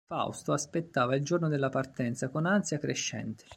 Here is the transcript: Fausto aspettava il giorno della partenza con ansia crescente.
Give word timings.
Fausto 0.07 0.51
aspettava 0.53 1.15
il 1.15 1.23
giorno 1.23 1.47
della 1.47 1.69
partenza 1.69 2.29
con 2.29 2.47
ansia 2.47 2.79
crescente. 2.79 3.43